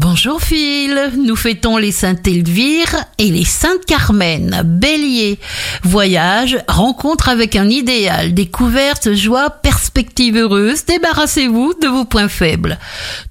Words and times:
Bonjour 0.00 0.40
Phil, 0.40 1.10
nous 1.16 1.34
fêtons 1.34 1.76
les 1.76 1.90
Saintes 1.90 2.28
Elvire 2.28 2.94
et 3.18 3.32
les 3.32 3.44
Saintes 3.44 3.84
Carmen. 3.84 4.62
Bélier, 4.64 5.40
voyage, 5.82 6.56
rencontre 6.68 7.28
avec 7.28 7.56
un 7.56 7.68
idéal, 7.68 8.32
découverte, 8.32 9.14
joie, 9.14 9.50
perspective 9.50 10.36
heureuse, 10.36 10.84
débarrassez-vous 10.84 11.74
de 11.82 11.88
vos 11.88 12.04
points 12.04 12.28
faibles. 12.28 12.78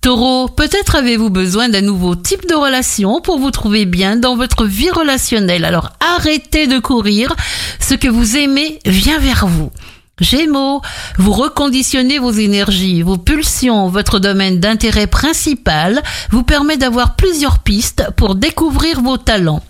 Taureau, 0.01 0.49
peut-être 0.49 0.97
avez-vous 0.97 1.29
besoin 1.29 1.69
d'un 1.69 1.79
nouveau 1.79 2.15
type 2.15 2.45
de 2.49 2.55
relation 2.55 3.21
pour 3.21 3.39
vous 3.39 3.51
trouver 3.51 3.85
bien 3.85 4.17
dans 4.17 4.35
votre 4.35 4.65
vie 4.65 4.91
relationnelle. 4.91 5.63
Alors 5.63 5.91
arrêtez 6.01 6.67
de 6.67 6.79
courir, 6.79 7.33
ce 7.79 7.93
que 7.93 8.09
vous 8.09 8.35
aimez 8.35 8.79
vient 8.85 9.19
vers 9.19 9.47
vous. 9.47 9.71
Gémeaux, 10.19 10.81
vous 11.17 11.31
reconditionnez 11.31 12.17
vos 12.17 12.31
énergies, 12.31 13.03
vos 13.03 13.17
pulsions, 13.17 13.87
votre 13.87 14.17
domaine 14.17 14.59
d'intérêt 14.59 15.05
principal 15.05 16.01
vous 16.31 16.41
permet 16.41 16.77
d'avoir 16.77 17.15
plusieurs 17.15 17.59
pistes 17.59 18.03
pour 18.15 18.33
découvrir 18.33 19.01
vos 19.01 19.17
talents. 19.17 19.61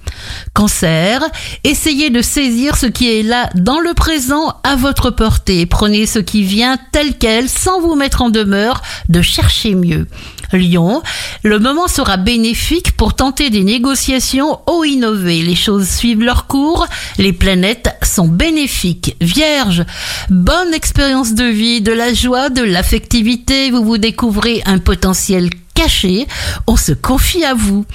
Cancer, 0.53 1.21
essayez 1.63 2.09
de 2.09 2.21
saisir 2.21 2.75
ce 2.75 2.85
qui 2.85 3.11
est 3.11 3.23
là 3.23 3.49
dans 3.55 3.79
le 3.79 3.93
présent 3.93 4.55
à 4.63 4.75
votre 4.75 5.11
portée. 5.11 5.65
Prenez 5.65 6.05
ce 6.05 6.19
qui 6.19 6.43
vient 6.43 6.77
tel 6.91 7.17
quel 7.17 7.49
sans 7.49 7.79
vous 7.79 7.95
mettre 7.95 8.21
en 8.21 8.29
demeure 8.29 8.81
de 9.09 9.21
chercher 9.21 9.75
mieux. 9.75 10.07
Lion, 10.53 11.01
le 11.43 11.59
moment 11.59 11.87
sera 11.87 12.17
bénéfique 12.17 12.95
pour 12.95 13.15
tenter 13.15 13.49
des 13.49 13.63
négociations 13.63 14.59
ou 14.69 14.83
innover. 14.85 15.41
Les 15.41 15.55
choses 15.55 15.89
suivent 15.89 16.23
leur 16.23 16.47
cours, 16.47 16.87
les 17.17 17.33
planètes 17.33 17.89
sont 18.01 18.27
bénéfiques. 18.27 19.15
Vierge, 19.19 19.83
bonne 20.29 20.73
expérience 20.73 21.33
de 21.33 21.45
vie, 21.45 21.81
de 21.81 21.91
la 21.91 22.13
joie, 22.13 22.49
de 22.49 22.63
l'affectivité, 22.63 23.71
vous 23.71 23.83
vous 23.83 23.97
découvrez 23.97 24.61
un 24.65 24.77
potentiel 24.77 25.49
caché, 25.77 26.27
on 26.65 26.75
se 26.75 26.91
confie 26.91 27.45
à 27.45 27.53
vous. 27.53 27.85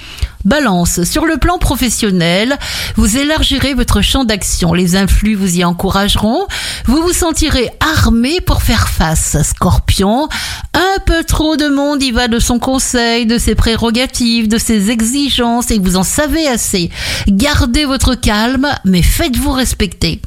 Balance, 0.45 1.03
sur 1.03 1.25
le 1.25 1.35
plan 1.35 1.57
professionnel, 1.57 2.57
vous 2.95 3.17
élargirez 3.17 3.73
votre 3.73 4.01
champ 4.01 4.23
d'action, 4.23 4.73
les 4.73 4.95
influx 4.95 5.35
vous 5.35 5.57
y 5.57 5.65
encourageront, 5.65 6.47
vous 6.85 7.01
vous 7.01 7.11
sentirez 7.11 7.69
armé 7.81 8.39
pour 8.39 8.61
faire 8.61 8.87
face. 8.87 9.35
Scorpion, 9.43 10.29
un 10.73 10.99
peu 11.05 11.25
trop 11.25 11.57
de 11.57 11.67
monde 11.67 12.01
y 12.01 12.11
va 12.11 12.29
de 12.29 12.39
son 12.39 12.57
conseil, 12.57 13.25
de 13.25 13.37
ses 13.37 13.55
prérogatives, 13.55 14.47
de 14.47 14.57
ses 14.57 14.89
exigences 14.89 15.69
et 15.69 15.79
vous 15.79 15.97
en 15.97 16.03
savez 16.03 16.47
assez. 16.47 16.89
Gardez 17.27 17.83
votre 17.83 18.15
calme, 18.15 18.69
mais 18.85 19.01
faites-vous 19.01 19.51
respecter. 19.51 20.21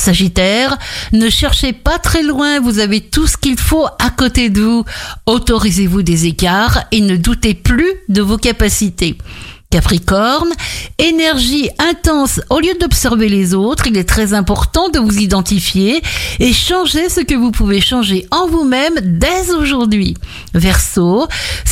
Sagittaire, 0.00 0.78
ne 1.12 1.28
cherchez 1.28 1.72
pas 1.74 1.98
très 1.98 2.22
loin, 2.22 2.58
vous 2.58 2.78
avez 2.78 3.00
tout 3.00 3.26
ce 3.26 3.36
qu'il 3.36 3.58
faut 3.58 3.84
à 3.84 4.10
côté 4.16 4.48
de 4.48 4.62
vous. 4.62 4.84
Autorisez-vous 5.26 6.02
des 6.02 6.26
écarts 6.26 6.84
et 6.90 7.00
ne 7.00 7.16
doutez 7.16 7.52
plus 7.52 7.92
de 8.08 8.22
vos 8.22 8.38
capacités. 8.38 9.18
Capricorne, 9.70 10.48
énergie 10.98 11.70
intense. 11.78 12.40
Au 12.50 12.58
lieu 12.58 12.74
d'observer 12.80 13.28
les 13.28 13.54
autres, 13.54 13.86
il 13.86 13.96
est 13.96 14.08
très 14.08 14.34
important 14.34 14.88
de 14.88 14.98
vous 14.98 15.18
identifier 15.18 16.02
et 16.40 16.52
changer 16.52 17.08
ce 17.08 17.20
que 17.20 17.36
vous 17.36 17.52
pouvez 17.52 17.80
changer 17.80 18.26
en 18.32 18.48
vous-même 18.48 18.94
dès 19.00 19.52
aujourd'hui. 19.52 20.16
Verseau, 20.54 21.28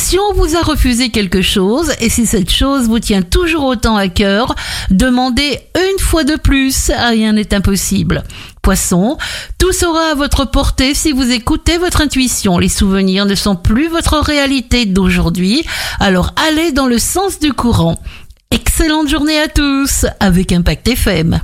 si 0.09 0.17
on 0.17 0.33
vous 0.33 0.55
a 0.55 0.63
refusé 0.63 1.09
quelque 1.09 1.43
chose 1.43 1.91
et 1.99 2.09
si 2.09 2.25
cette 2.25 2.49
chose 2.49 2.87
vous 2.87 2.97
tient 2.97 3.21
toujours 3.21 3.65
autant 3.65 3.95
à 3.95 4.07
cœur, 4.07 4.55
demandez 4.89 5.59
une 5.75 5.99
fois 5.99 6.23
de 6.23 6.35
plus. 6.35 6.89
Rien 6.89 7.33
n'est 7.33 7.53
impossible. 7.53 8.23
Poisson, 8.63 9.19
tout 9.59 9.71
sera 9.71 10.13
à 10.13 10.15
votre 10.15 10.45
portée 10.45 10.95
si 10.95 11.11
vous 11.11 11.29
écoutez 11.29 11.77
votre 11.77 12.01
intuition. 12.01 12.57
Les 12.57 12.69
souvenirs 12.69 13.27
ne 13.27 13.35
sont 13.35 13.55
plus 13.55 13.87
votre 13.87 14.17
réalité 14.17 14.87
d'aujourd'hui, 14.87 15.63
alors 15.99 16.33
allez 16.47 16.71
dans 16.71 16.87
le 16.87 16.97
sens 16.97 17.37
du 17.37 17.53
courant. 17.53 18.01
Excellente 18.49 19.09
journée 19.09 19.39
à 19.39 19.47
tous 19.47 20.07
avec 20.19 20.51
Impact 20.51 20.87
FM. 20.87 21.39